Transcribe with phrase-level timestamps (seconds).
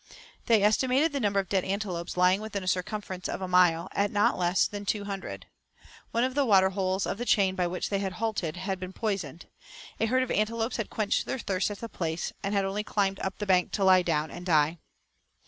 [0.47, 4.09] They estimated the number of dead antelopes lying within a circumference of a mile, at
[4.09, 5.45] not less than two hundred.
[6.09, 8.93] One of the water holes of the chain by which they had halted, had been
[8.93, 9.45] poisoned.
[9.99, 13.19] A herd of antelopes had quenched their thirst at the place, and had only climbed
[13.19, 14.79] up the bank to lie down and die.